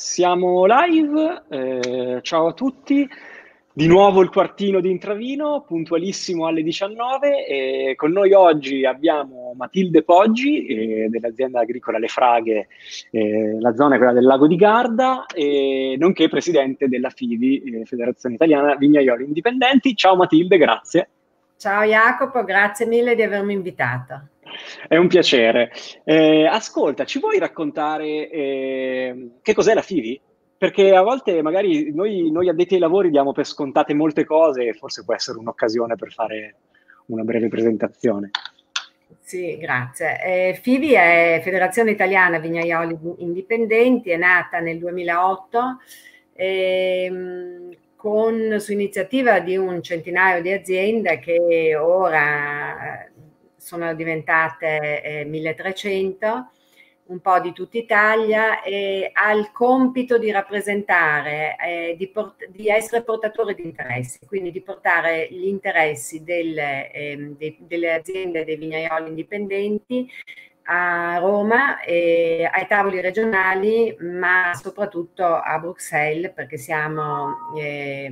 [0.00, 3.06] Siamo live, eh, ciao a tutti.
[3.70, 7.46] Di nuovo il quartino di Intravino, puntualissimo alle 19.
[7.46, 12.68] E con noi oggi abbiamo Matilde Poggi eh, dell'azienda agricola Le Fraghe,
[13.10, 15.26] eh, la zona è quella del lago di Garda,
[15.98, 19.94] nonché presidente della FIDI, eh, Federazione Italiana Vignaioli Indipendenti.
[19.94, 21.08] Ciao Matilde, grazie.
[21.58, 24.28] Ciao Jacopo, grazie mille di avermi invitato.
[24.88, 25.70] È un piacere.
[26.04, 30.20] Eh, ascolta, ci vuoi raccontare eh, che cos'è la FIVI?
[30.56, 34.74] Perché a volte magari noi, noi, addetti ai lavori diamo per scontate molte cose e
[34.74, 36.56] forse può essere un'occasione per fare
[37.06, 38.30] una breve presentazione.
[39.20, 40.22] Sì, grazie.
[40.22, 45.78] Eh, FIVI è Federazione Italiana Vignaioli Indipendenti, è nata nel 2008
[46.34, 53.08] ehm, con, su iniziativa di un centinaio di aziende che ora
[53.60, 56.50] sono diventate eh, 1300,
[57.06, 62.68] un po' di tutta Italia, e ha il compito di rappresentare, eh, di, port- di,
[62.68, 68.56] essere portatore di interessi, quindi di portare gli interessi delle, eh, de- delle aziende dei
[68.56, 70.08] vignaioli indipendenti
[70.72, 78.08] a Roma, e ai tavoli regionali, ma soprattutto a Bruxelles, perché siamo eh,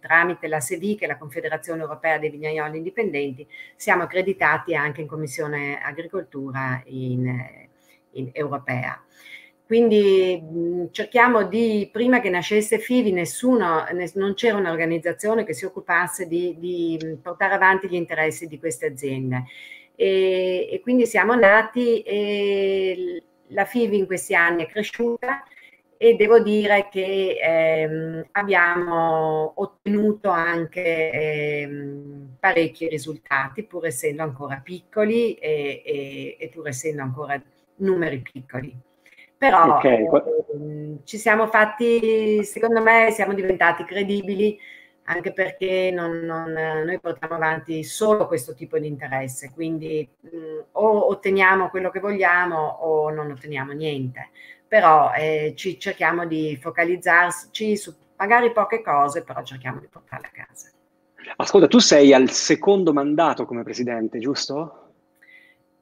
[0.00, 5.06] tramite la SEVI, che è la Confederazione Europea dei Vignaioli Indipendenti, siamo accreditati anche in
[5.06, 7.34] Commissione Agricoltura in,
[8.12, 9.02] in europea.
[9.66, 16.54] Quindi cerchiamo di, prima che nascesse FIVI, nessuno, non c'era un'organizzazione che si occupasse di,
[16.58, 19.44] di portare avanti gli interessi di queste aziende
[19.96, 25.42] e, e quindi siamo nati e la FIVI in questi anni è cresciuta
[25.96, 35.34] e devo dire che ehm, abbiamo ottenuto anche ehm, parecchi risultati pur essendo ancora piccoli
[35.34, 37.40] e, e, e pur essendo ancora
[37.76, 38.76] numeri piccoli.
[39.36, 40.06] Però okay.
[40.52, 44.58] ehm, ci siamo fatti, secondo me siamo diventati credibili
[45.04, 50.28] anche perché non, non, noi portiamo avanti solo questo tipo di interesse, quindi mh,
[50.72, 54.30] o otteniamo quello che vogliamo o non otteniamo niente,
[54.66, 60.44] però eh, ci cerchiamo di focalizzarci su magari poche cose, però cerchiamo di portarle a
[60.46, 60.70] casa.
[61.36, 64.83] Ascolta, tu sei al secondo mandato come presidente, giusto?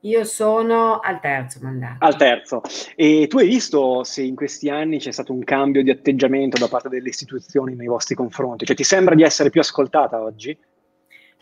[0.05, 2.05] Io sono al terzo mandato.
[2.05, 2.61] Al terzo.
[2.97, 6.67] E tu hai visto se in questi anni c'è stato un cambio di atteggiamento da
[6.67, 8.65] parte delle istituzioni nei vostri confronti?
[8.65, 10.59] Cioè ti sembra di essere più ascoltata oggi?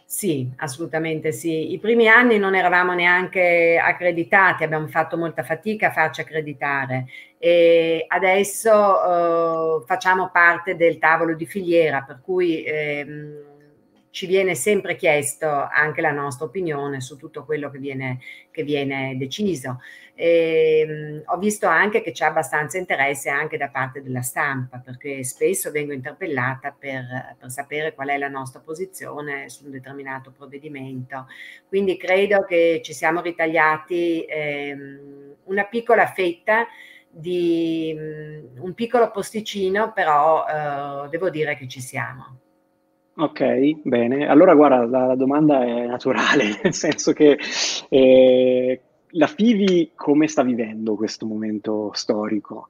[0.05, 1.73] Sì, assolutamente sì.
[1.73, 7.07] I primi anni non eravamo neanche accreditati, abbiamo fatto molta fatica a farci accreditare
[7.39, 13.50] e adesso eh, facciamo parte del tavolo di filiera, per cui ehm,
[14.11, 18.19] ci viene sempre chiesto anche la nostra opinione su tutto quello che viene,
[18.51, 19.81] che viene deciso.
[20.15, 25.23] E, mh, ho visto anche che c'è abbastanza interesse anche da parte della stampa, perché
[25.25, 31.27] spesso vengo interpellata per, per sapere qual è la nostra posizione su un determinato provvedimento.
[31.69, 36.67] Quindi credo che ci siamo ritagliati ehm, una piccola fetta
[37.09, 42.39] di mh, un piccolo posticino, però eh, devo dire che ci siamo.
[43.17, 44.29] Ok, bene.
[44.29, 47.39] Allora guarda, la, la domanda è naturale, nel senso che
[47.89, 52.69] eh, la FIVI come sta vivendo questo momento storico?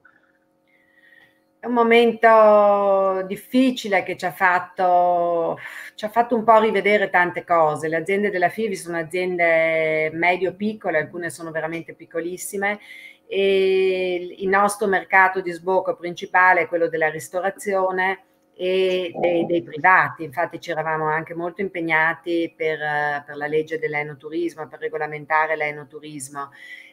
[1.59, 5.59] È un momento difficile che ci ha, fatto,
[5.93, 7.87] ci ha fatto un po' rivedere tante cose.
[7.87, 12.79] Le aziende della FIVI sono aziende medio-piccole, alcune sono veramente piccolissime
[13.27, 18.23] e il nostro mercato di sbocco principale è quello della ristorazione
[18.55, 20.23] e dei, dei, privati.
[20.23, 22.79] Infatti ci eravamo anche molto impegnati per,
[23.25, 26.49] per la legge dell'enoturismo, per regolamentare l'enoturismo.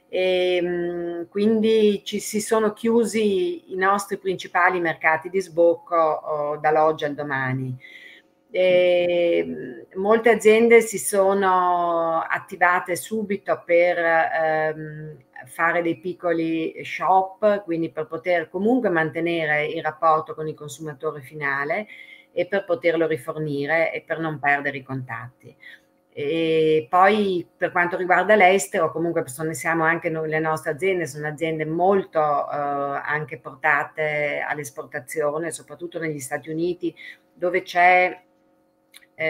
[0.09, 7.05] E, ehm, quindi ci si sono chiusi i nostri principali mercati di sbocco oh, dall'oggi
[7.05, 7.77] al domani.
[8.51, 17.91] E, ehm, molte aziende si sono attivate subito per ehm, fare dei piccoli shop, quindi
[17.91, 21.87] per poter comunque mantenere il rapporto con il consumatore finale
[22.33, 25.57] e per poterlo rifornire e per non perdere i contatti.
[26.13, 31.65] E poi per quanto riguarda l'estero, comunque siamo anche noi, le nostre aziende sono aziende
[31.65, 36.93] molto eh, anche portate all'esportazione, soprattutto negli Stati Uniti,
[37.33, 38.21] dove c'è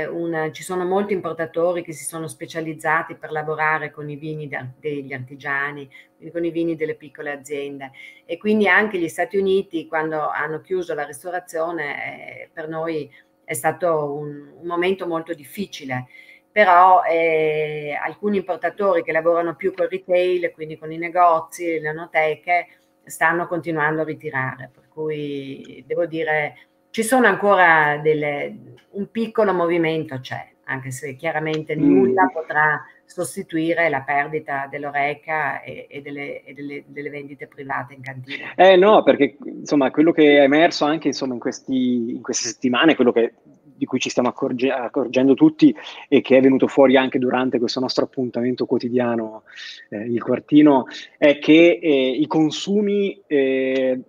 [0.06, 4.66] una, ci sono molti importatori che si sono specializzati per lavorare con i vini da,
[4.78, 5.88] degli artigiani,
[6.30, 7.92] con i vini delle piccole aziende.
[8.26, 13.10] E quindi anche gli Stati Uniti quando hanno chiuso la ristorazione eh, per noi
[13.44, 16.06] è stato un, un momento molto difficile.
[16.52, 22.66] Però eh, alcuni importatori che lavorano più col retail, quindi con i negozi, le anoteche,
[23.04, 30.20] stanno continuando a ritirare, per cui devo dire ci sono ancora delle, un piccolo movimento
[30.20, 31.80] c'è, anche se chiaramente mm.
[31.80, 38.02] nulla potrà sostituire la perdita dell'oreca e, e, delle, e delle, delle, vendite private in
[38.02, 38.54] cantina.
[38.54, 42.94] Eh no, perché insomma quello che è emerso anche insomma, in, questi, in queste settimane,
[42.94, 43.32] quello che
[43.78, 45.74] di cui ci stiamo accorge- accorgendo tutti
[46.08, 49.44] e che è venuto fuori anche durante questo nostro appuntamento quotidiano,
[49.88, 50.86] eh, il quartino,
[51.16, 54.00] è che eh, i consumi eh,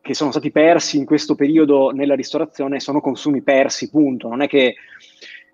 [0.00, 4.28] che sono stati persi in questo periodo nella ristorazione sono consumi persi, punto.
[4.28, 4.76] Non è che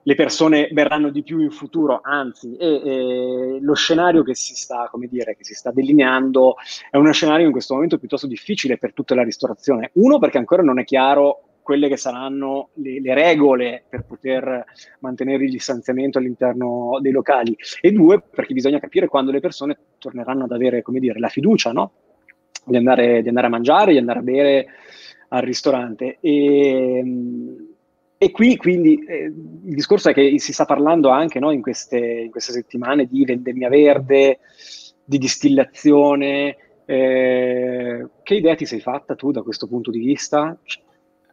[0.02, 4.88] le persone verranno di più in futuro, anzi, e, e lo scenario che si, sta,
[5.08, 6.54] dire, che si sta delineando
[6.90, 9.90] è uno scenario in questo momento piuttosto difficile per tutta la ristorazione.
[9.94, 14.64] Uno, perché ancora non è chiaro quelle che saranno le, le, regole per poter
[15.00, 20.44] mantenere il distanziamento all'interno dei locali e due perché bisogna capire quando le persone torneranno
[20.44, 21.90] ad avere dire, la fiducia no?
[22.66, 24.66] Di, andare, di, andare, a mangiare, di andare a bere
[25.28, 26.18] al ristorante.
[26.20, 27.04] E,
[28.18, 31.98] e qui quindi eh, il discorso è che si sta parlando anche no, in, queste,
[31.98, 34.40] in, queste, settimane di vendemmia verde,
[35.04, 36.56] di distillazione.
[36.84, 40.56] Eh, che idea ti sei fatta tu da questo punto di vista?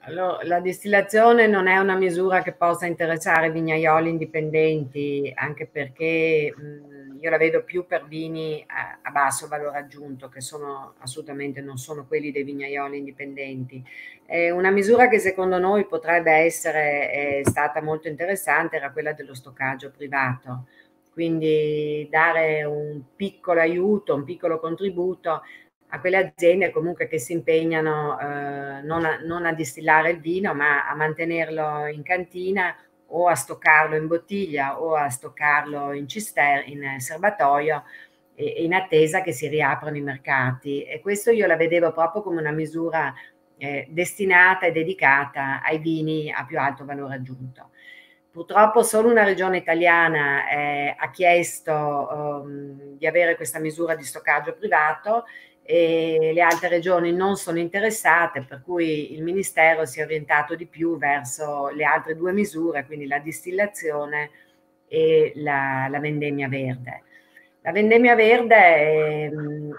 [0.05, 7.02] Allora, la distillazione non è una misura che possa interessare vignaioli indipendenti, anche perché mh,
[7.23, 11.77] io la vedo più per vini a, a, basso valore aggiunto, che sono assolutamente non
[11.77, 13.81] sono quelli dei vignaioli indipendenti.
[14.25, 19.89] È una misura che secondo noi potrebbe essere stata molto interessante era quella dello stoccaggio
[19.89, 20.65] privato,
[21.13, 25.43] quindi dare un piccolo aiuto, un piccolo contributo
[25.87, 30.53] a quelle aziende comunque che si impegnano eh, non, a, non, a, distillare il vino,
[30.53, 32.75] ma a mantenerlo in cantina
[33.15, 37.83] o a stoccarlo in bottiglia o a stoccarlo in cister, in serbatoio
[38.35, 40.83] e, in attesa che si riaprano i mercati.
[40.83, 43.13] E questo io la vedevo proprio come una misura
[43.57, 47.69] eh, destinata e dedicata ai vini a più alto valore aggiunto.
[48.31, 54.55] Purtroppo solo una regione italiana eh, ha chiesto um, di avere questa misura di stoccaggio
[54.55, 55.25] privato
[55.65, 60.65] e le altre regioni non sono interessate, per cui il Ministero si è orientato di
[60.65, 64.29] più verso le altre due misure, quindi la distillazione
[64.87, 67.03] e la, la vendemmia verde.
[67.61, 69.31] La vendemmia verde è,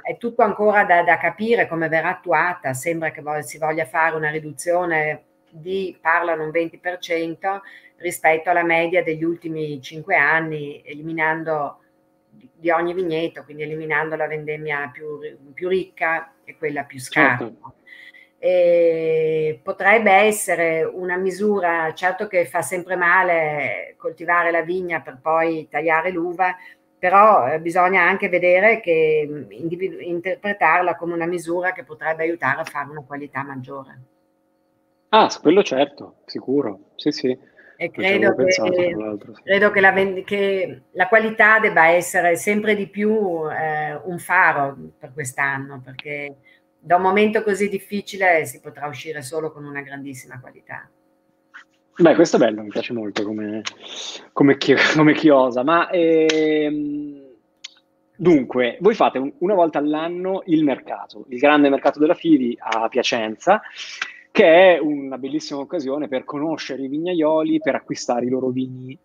[0.02, 4.30] è tutto ancora da, da, capire come verrà attuata, sembra che si voglia fare una
[4.30, 7.60] riduzione di, parlano un 20%
[7.96, 11.80] rispetto alla media degli ultimi cinque anni, eliminando
[12.52, 15.18] di ogni vigneto, quindi eliminando la vendemmia più,
[15.52, 17.44] più ricca e quella più scarsa.
[17.44, 17.74] Certo.
[18.38, 25.66] E potrebbe essere una misura, certo che fa sempre male coltivare la vigna per poi
[25.70, 26.54] tagliare l'uva,
[26.98, 32.64] però eh, bisogna anche vedere che individu- interpretarla come una misura che potrebbe aiutare a
[32.64, 33.98] fare una qualità maggiore.
[35.10, 37.38] Ah, quello certo, sicuro, sì sì.
[37.76, 39.92] E credo, che, pensato, credo che, la,
[40.24, 46.36] che, la, qualità debba essere sempre di più eh, un faro per quest'anno, perché
[46.78, 50.88] da un momento così difficile si potrà uscire solo con una grandissima qualità.
[51.96, 53.62] Beh, questo è bello, mi piace molto come,
[54.32, 57.22] come, chi, come chiosa, ma ehm,
[58.16, 62.88] dunque, voi fate un, una volta all'anno il mercato, il grande mercato della Fivi a
[62.88, 63.62] Piacenza,
[64.34, 68.98] che è una bellissima occasione per conoscere i vignaioli, per acquistare i loro vini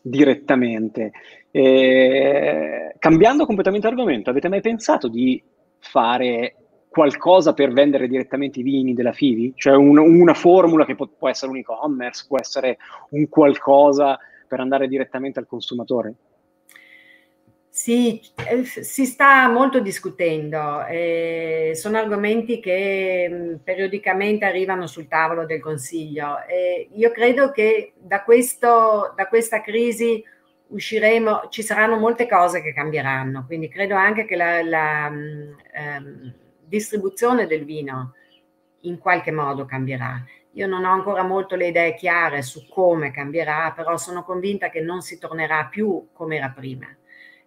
[0.00, 1.12] direttamente.
[1.50, 5.42] Eh, cambiando completamente argomento, avete mai pensato di
[5.80, 6.56] fare
[6.88, 9.52] qualcosa per vendere direttamente i vini della Fivi?
[9.54, 12.78] Cioè un, una formula che può, può essere un e-commerce, può essere
[13.10, 14.18] un qualcosa
[14.48, 16.14] per andare direttamente al consumatore?
[17.84, 25.06] Sì, eh, si sta molto discutendo, eh, sono argomenti che mh, mm, periodicamente arrivano sul
[25.06, 30.24] tavolo del Consiglio e io credo che da, questo, da questa crisi
[30.68, 35.52] usciremo, ci saranno molte cose che cambieranno, quindi credo anche che la, la mh, mm,
[35.74, 38.14] ehm, distribuzione del vino
[38.80, 40.24] in qualche modo cambierà.
[40.52, 44.80] Io non ho ancora molto le idee chiare su come cambierà, però sono convinta che
[44.80, 46.86] non si tornerà più come era prima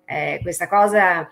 [0.10, 1.30] eh, questa cosa,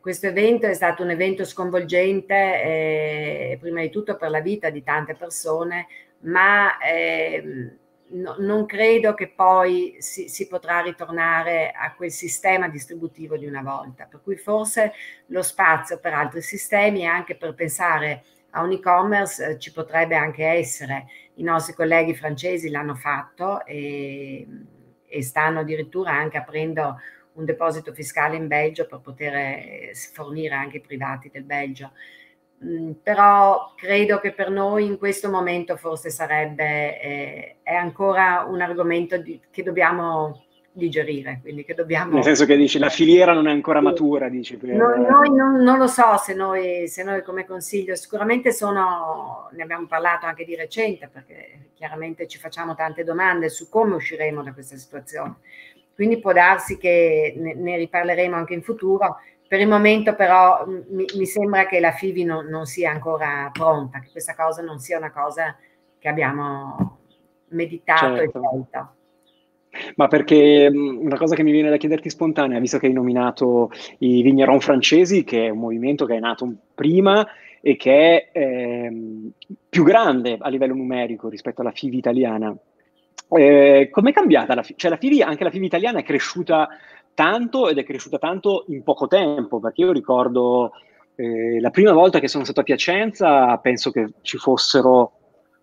[0.00, 4.84] questo evento è stato un evento sconvolgente, eh, prima di tutto per la vita di
[4.84, 5.88] tante persone,
[6.20, 7.76] ma eh,
[8.10, 13.62] no, non credo che poi si, si, potrà ritornare a quel sistema distributivo di una
[13.62, 14.92] volta, per cui forse
[15.26, 20.14] lo spazio per altri sistemi e anche per pensare a un e-commerce eh, ci potrebbe
[20.14, 21.06] anche essere.
[21.34, 24.46] I nostri colleghi francesi l'hanno fatto e,
[25.06, 26.98] e stanno addirittura anche aprendo
[27.36, 31.92] un deposito fiscale in Belgio per poter eh, fornire anche i privati del Belgio.
[32.64, 38.60] Mm, però credo che per noi in questo momento forse sarebbe, eh, è ancora un
[38.60, 40.44] argomento di, che dobbiamo
[40.76, 42.12] digerire, quindi che dobbiamo...
[42.14, 44.56] Nel senso che dici la filiera non è ancora matura, dici.
[44.56, 44.70] Per...
[44.70, 49.62] No, noi non, non, lo so se noi, se noi come consiglio, sicuramente sono, ne
[49.62, 54.52] abbiamo parlato anche di recente, perché chiaramente ci facciamo tante domande su come usciremo da
[54.52, 55.36] questa situazione.
[55.96, 59.16] Quindi può darsi che ne, ne riparleremo anche in futuro,
[59.48, 64.00] per il momento però mi, mi sembra che la FIVI non, non, sia ancora pronta,
[64.00, 65.56] che questa cosa non sia una cosa
[65.98, 66.98] che abbiamo
[67.48, 68.38] meditato certo.
[68.38, 68.90] e scelto.
[69.96, 74.22] Ma perché una cosa che mi viene da chiederti spontanea, visto che hai nominato i
[74.22, 77.26] Vigneron francesi, che è un movimento che è nato prima
[77.60, 79.30] e che è ehm,
[79.68, 82.56] più grande a livello numerico rispetto alla FIVI italiana.
[83.28, 84.78] Eh, com'è cambiata la FIVI?
[84.78, 86.68] Cioè la FIVI, anche la FIVI italiana è cresciuta
[87.14, 90.72] tanto ed è cresciuta tanto in poco tempo, perché io ricordo
[91.16, 95.12] eh, la prima volta che sono stato a Piacenza, penso che ci fossero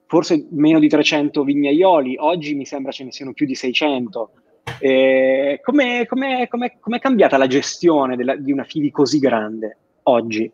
[0.07, 4.31] forse meno di 300 vignaioli, oggi mi sembra ce ne siano più di 600.
[4.79, 10.51] Eh, com'è, è cambiata la gestione della, di una FIVI così grande oggi?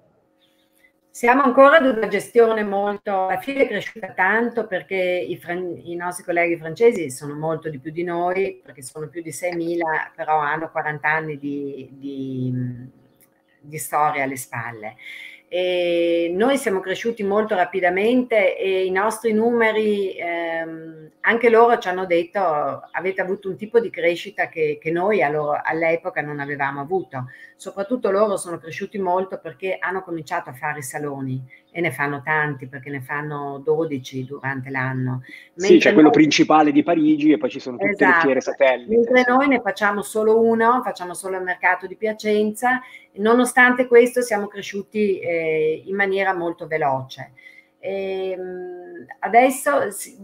[1.12, 5.96] Siamo ancora ad una gestione molto, la fila è cresciuta tanto perché i, fran- i,
[5.96, 10.38] nostri colleghi francesi sono molto di più di noi, perché sono più di 6.000, però
[10.38, 12.54] hanno 40 anni di, di,
[13.60, 14.96] di storia alle spalle.
[15.52, 22.06] E noi siamo cresciuti molto rapidamente e i nostri numeri, ehm, anche loro ci hanno
[22.06, 27.26] detto avete avuto un tipo di crescita che, che noi allora, all'epoca non avevamo avuto.
[27.56, 32.68] Soprattutto loro sono cresciuti molto perché hanno cominciato a fare saloni e ne fanno tanti
[32.68, 35.22] perché ne fanno 12 durante l'anno.
[35.56, 38.16] Mentre sì, c'è quello principale di Parigi e poi ci sono tutte esatto.
[38.16, 38.96] le fiere satelliti.
[38.96, 42.82] Mentre noi ne facciamo solo uno, facciamo solo il mercato di Piacenza,
[43.14, 47.34] nonostante questo siamo cresciuti eh, in maniera molto veloce.
[47.80, 50.18] E, ehm, adesso si,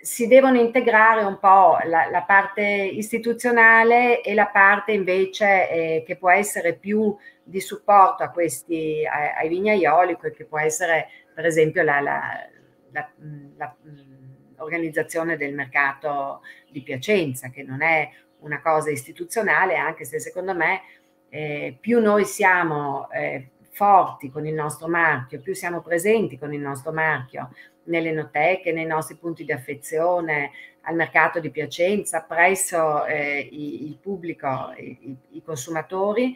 [0.00, 6.16] si, devono integrare un po' la, la, parte istituzionale e la parte invece eh, che
[6.16, 11.82] può essere più di supporto a questi, ai, ai vignaioli, che può essere per esempio
[11.82, 12.48] la, la,
[12.90, 13.10] la,
[13.56, 13.76] la
[14.58, 18.10] organizzazione del mercato di Piacenza, che non è
[18.40, 20.82] una cosa istituzionale, anche se secondo me
[21.28, 26.60] eh, più noi siamo eh, forti con il nostro marchio, più siamo presenti con il
[26.60, 27.50] nostro marchio
[27.84, 34.72] nelle noteche, nei nostri punti di affezione, al mercato di Piacenza, presso eh, il pubblico,
[34.76, 36.34] i, i consumatori,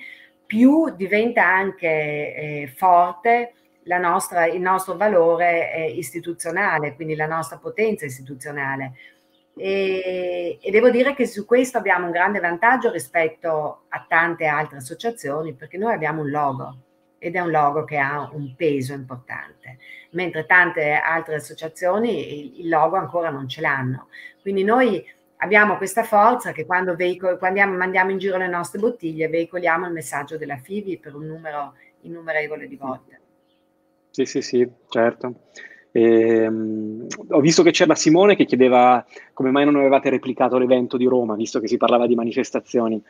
[0.48, 3.52] più diventa anche eh, forte
[3.98, 8.94] nostra, il nostro valore eh, istituzionale, quindi la nostra potenza istituzionale.
[9.54, 14.78] E, e, devo dire che su questo abbiamo un grande vantaggio rispetto a tante altre
[14.78, 16.76] associazioni perché noi abbiamo un logo
[17.18, 19.78] ed è un logo che ha un peso importante,
[20.12, 24.08] mentre tante altre associazioni il, il logo ancora non ce l'hanno.
[24.40, 25.04] Quindi noi
[25.38, 29.92] abbiamo questa forza che quando, veicol- quando mandiamo in giro le nostre bottiglie veicoliamo il
[29.92, 33.20] messaggio della FIVI per un numero innumerevole di volte.
[34.10, 35.34] Sì, sì, sì, certo.
[35.90, 40.96] E, um, ho visto che c'era Simone che chiedeva come mai non avevate replicato l'evento
[40.96, 43.02] di Roma, visto che si parlava di manifestazioni.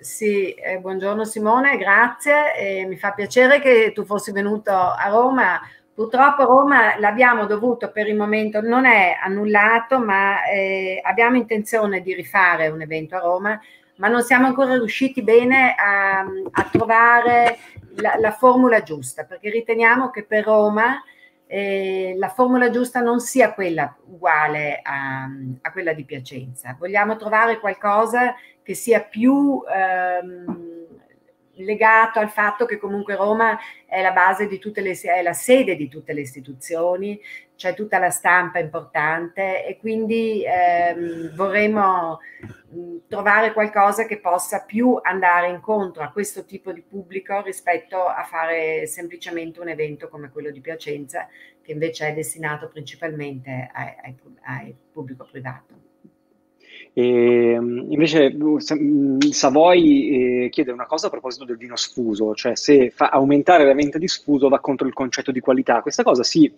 [0.00, 2.56] Sì, eh, buongiorno Simone, grazie.
[2.56, 5.60] Eh, mi fa piacere che tu fossi venuto a Roma
[5.94, 12.12] Purtroppo Roma l'abbiamo dovuto per il momento, non è annullato, ma eh, abbiamo intenzione di
[12.14, 13.60] rifare un evento a Roma,
[13.96, 17.58] ma non siamo ancora riusciti bene a, a trovare
[17.98, 21.00] la, la, formula giusta, perché riteniamo che per Roma
[21.46, 25.28] eh, la formula giusta non sia quella uguale a,
[25.62, 26.74] a, quella di Piacenza.
[26.76, 28.34] Vogliamo trovare qualcosa
[28.64, 29.62] che sia più...
[29.72, 30.73] Ehm,
[31.56, 35.76] legato al fatto che comunque Roma è la base di tutte le, è la sede
[35.76, 37.20] di tutte le istituzioni,
[37.56, 42.18] c'è tutta la stampa importante e quindi ehm, vorremmo
[43.06, 48.86] trovare qualcosa che possa più andare incontro a questo tipo di pubblico rispetto a fare
[48.86, 51.28] semplicemente un evento come quello di Piacenza,
[51.62, 55.83] che invece è destinato principalmente al pubblico privato.
[56.96, 62.54] E, ehm, invece mm, Savoy eh, chiede una cosa a proposito del vino sfuso, cioè
[62.54, 65.82] se fa aumentare la vendita di sfuso va contro il concetto di qualità.
[65.82, 66.50] Questa cosa si,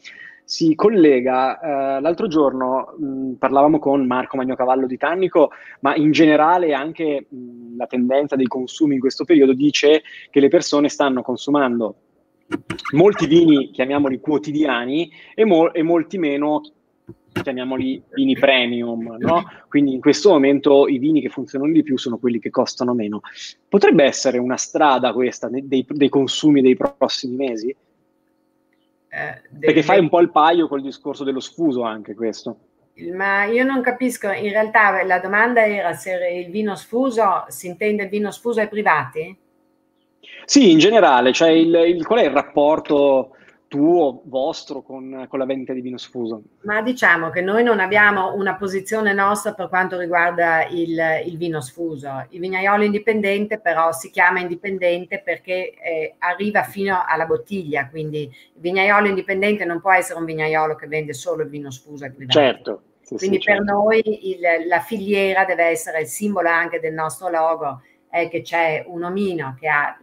[0.44, 6.12] si collega, eh, l'altro giorno mh, mm, parlavamo con Marco Magnocavallo di Tannico, ma in
[6.12, 10.90] generale anche mh, mm, la tendenza dei consumi in questo periodo dice che le persone
[10.90, 11.96] stanno consumando
[12.92, 16.60] molti vini, chiamiamoli quotidiani, e, mo- e molti meno
[17.42, 19.44] chiamiamoli vini premium, no?
[19.68, 23.20] Quindi in questo momento i vini che funzionano di più sono quelli che costano meno.
[23.68, 27.75] Potrebbe essere una strada questa dei, dei consumi dei prossimi mesi?
[29.08, 32.58] Eh, Perché fai un po' il paio col discorso dello sfuso anche questo.
[33.14, 36.12] Ma io non capisco, in realtà la domanda era se
[36.44, 39.38] il vino sfuso, si intende il vino sfuso ai privati?
[40.46, 43.36] Sì, in generale, cioè il, il, qual è il rapporto
[43.68, 46.42] tuo, vostro con, con, la vendita di vino sfuso?
[46.62, 51.61] Ma diciamo che noi non abbiamo una posizione nostra per quanto riguarda il, il vino
[51.61, 52.26] sfuso.
[52.30, 58.61] Il vignaiolo indipendente però si chiama indipendente perché eh, arriva fino alla bottiglia, quindi il
[58.61, 62.06] vignaiolo indipendente non può essere un vignaiolo che vende solo il vino sfuso.
[62.28, 62.82] Certo.
[63.02, 63.73] Sì, quindi sì, per certo.
[63.73, 68.85] noi il, la filiera deve essere il simbolo anche del nostro logo è che c'è
[68.87, 69.96] un omino che ha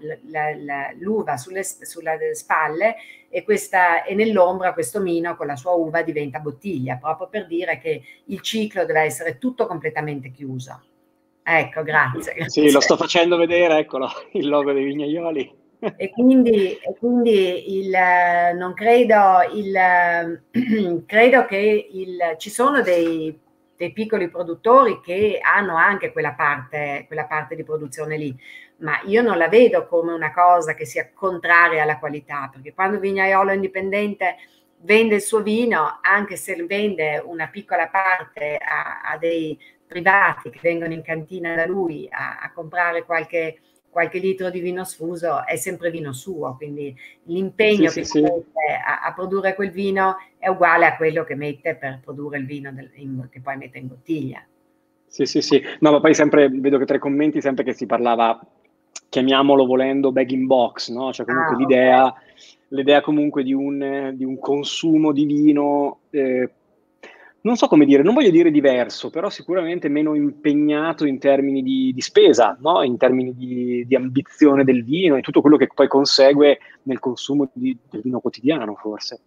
[1.00, 2.96] l'uva sulle, sulle spalle
[3.35, 7.79] e, questa, e nell'ombra questo omino con la sua uva diventa bottiglia, proprio per dire
[7.79, 10.79] che il ciclo deve essere tutto completamente chiuso.
[11.41, 12.35] Ecco, grazie.
[12.35, 12.67] grazie.
[12.67, 15.61] Sì, lo sto facendo vedere, eccolo, il logo dei vignaioli.
[15.97, 17.91] E quindi, e quindi il,
[18.55, 23.41] non credo, il, credo che il, ci sono dei
[23.75, 28.33] dei piccoli produttori che hanno anche quella parte, quella parte di produzione lì,
[28.83, 32.99] ma io non la vedo come una cosa che sia contraria alla qualità, perché quando
[32.99, 34.35] vignaiolo indipendente
[34.81, 40.59] vende il suo vino, anche se vende una piccola parte a, a dei privati che
[40.61, 43.59] vengono in cantina da lui a, a comprare qualche
[43.93, 48.81] qualche litro di vino sfuso è sempre vino suo, quindi l'impegno sì, che sì, mette
[48.83, 52.71] a, a, produrre quel vino è uguale a quello che mette per produrre il vino
[52.71, 54.43] del, in, che poi mette in bottiglia.
[55.05, 55.61] Sì, sì, sì.
[55.81, 58.43] No, ma poi sempre vedo che tra i commenti sempre che si parlava,
[59.13, 61.13] chiamiamolo volendo bag in box, no?
[61.13, 62.22] Cioè comunque ah, l'idea, okay.
[62.70, 66.50] l'idea comunque di un, di un, consumo di vino eh,
[67.41, 71.91] non so come dire, non voglio dire diverso, però sicuramente meno impegnato in termini di,
[71.93, 72.82] di spesa, no?
[72.82, 77.51] in termini di, di, ambizione del vino e tutto quello che poi consegue nel consumo
[77.53, 79.20] di, del vino quotidiano, forse.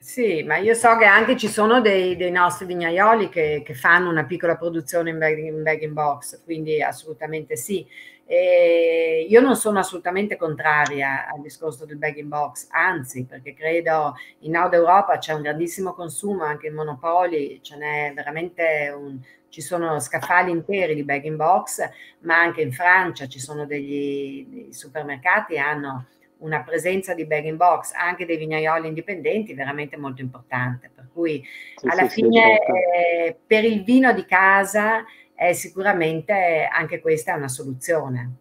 [0.00, 4.10] Sì, ma io so che anche ci sono dei, dei nostri vignaioli che, che, fanno
[4.10, 7.86] una piccola produzione in bag, in bag in box, quindi assolutamente sì.
[8.24, 14.14] E io non sono assolutamente contraria al discorso del bag in box, anzi, perché credo
[14.40, 19.60] in Nord Europa c'è un grandissimo consumo, anche in monopoli, ce n'è veramente un, ci
[19.60, 21.86] sono scaffali interi di bag in box,
[22.20, 26.06] ma anche in Francia ci sono degli, dei supermercati hanno
[26.38, 30.90] una presenza di bag in box anche dei vignaioli indipendenti veramente molto importante.
[30.94, 31.44] Per cui
[31.76, 32.74] sì, alla sì, fine sì, certo.
[32.74, 35.04] eh, per il vino di casa
[35.48, 38.36] eh, sicuramente anche questa è una soluzione.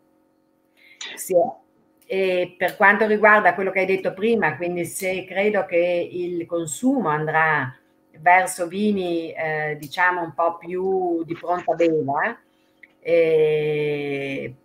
[1.16, 1.36] Sì.
[2.06, 7.10] E per quanto riguarda quello che hai detto prima, quindi se credo che il consumo
[7.10, 7.74] andrà
[8.20, 12.38] verso vini eh, diciamo un po' più di pronta beva,
[13.00, 14.56] eh,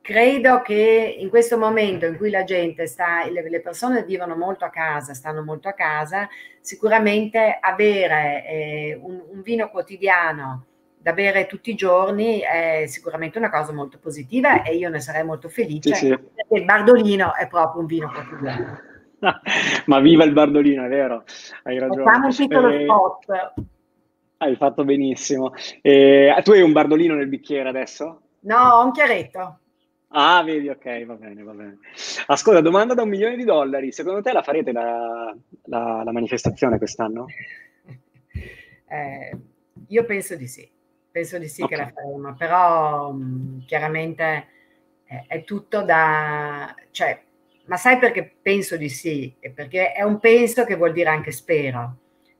[0.00, 4.70] credo che in questo momento in cui la gente sta, le, persone vivono molto a
[4.70, 6.28] casa, stanno molto a casa,
[6.60, 10.66] sicuramente avere eh, un, un, vino quotidiano
[11.02, 15.24] da bere tutti i giorni è sicuramente una cosa molto positiva e io ne sarei
[15.24, 16.08] molto felice sì, sì.
[16.08, 18.80] perché il Bardolino è proprio un vino quotidiano.
[19.86, 21.24] Ma viva il Bardolino, è vero,
[21.64, 22.04] hai ragione.
[22.04, 23.52] Facciamo un piccolo eh, spot.
[24.38, 25.52] Hai fatto benissimo.
[25.80, 28.20] Eh, tu hai un Bardolino nel bicchiere adesso?
[28.40, 29.58] No, ho un chiaretto.
[30.08, 31.78] Ah, vedi, ok, va bene, va bene.
[32.26, 33.92] Ascolta, domanda da un milione di dollari.
[33.92, 35.34] Secondo te la farete la,
[35.64, 37.24] la, la manifestazione quest'anno?
[38.92, 39.38] Eh,
[39.86, 40.68] io penso di sì
[41.10, 41.76] penso di sì okay.
[41.76, 44.46] che la faremo, però mh, mm, chiaramente
[45.04, 46.74] è, è, tutto da...
[46.90, 47.22] Cioè,
[47.66, 49.34] ma sai perché penso di sì?
[49.54, 51.96] Perché è un penso che vuol dire anche spero,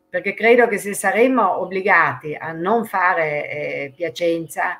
[0.08, 4.78] perché credo che se saremmo obbligati a non fare eh, Piacenza,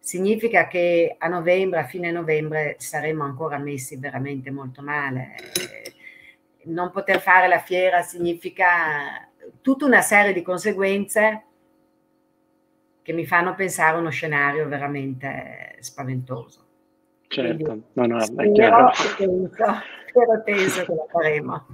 [0.00, 5.34] significa che a novembre, a fine novembre, saremmo ancora messi veramente molto male.
[6.64, 9.28] Non poter fare la fiera significa
[9.60, 11.44] tutta una serie di conseguenze
[13.02, 16.66] che mi fanno pensare a uno scenario veramente spaventoso.
[17.28, 18.92] Certo, Quindi, no, no, è chiaro.
[18.92, 21.66] Spero teso che lo faremo.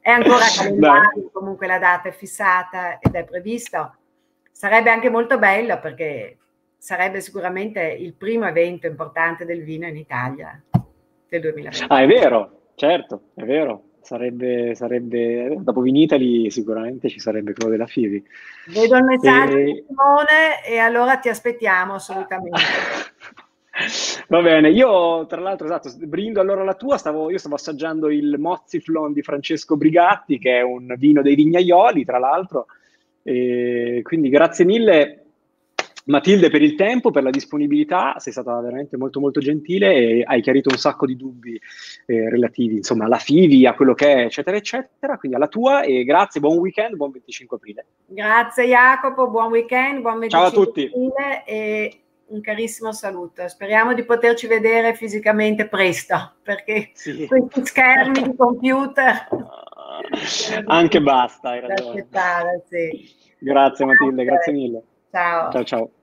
[0.00, 3.96] È ancora calendario, comunque la data è fissata ed è previsto.
[4.50, 6.38] Sarebbe anche molto bello perché
[6.76, 10.60] sarebbe sicuramente il primo evento importante del vino in Italia
[11.28, 11.86] del 2020.
[11.88, 17.86] Ah, è vero, certo, è vero sarebbe, sarebbe dopo Vinitali sicuramente ci sarebbe quello della
[17.86, 18.22] Fivi.
[18.66, 19.64] Vedo il messaggio e...
[19.64, 22.60] di Simone e allora ti aspettiamo assolutamente.
[24.28, 28.36] Va bene, io tra l'altro, esatto, brindo allora la tua, stavo, io stavo assaggiando il
[28.38, 32.66] Mozziflon di Francesco Brigatti, che è un vino dei vignaioli, tra l'altro,
[33.22, 35.22] e quindi grazie mille
[36.04, 40.40] Matilde per il tempo, per la disponibilità, sei stata veramente molto molto gentile e hai
[40.40, 41.60] chiarito un sacco di dubbi
[42.06, 46.02] eh, relativi insomma alla FIVI, a quello che è eccetera eccetera, quindi alla tua e
[46.02, 47.86] grazie, buon weekend, buon 25 aprile.
[48.06, 50.84] Grazie Jacopo, buon weekend, buon 25 Ciao a tutti.
[50.86, 53.46] aprile e un carissimo saluto.
[53.46, 57.26] Speriamo di poterci vedere fisicamente presto perché sì.
[57.26, 59.28] questi schermi di computer...
[60.66, 62.06] Anche basta, hai ragione.
[62.68, 63.14] Sì.
[63.38, 64.82] Grazie Matilde, grazie mille.
[65.12, 65.50] Ciao.
[65.52, 66.01] Ciao ciao.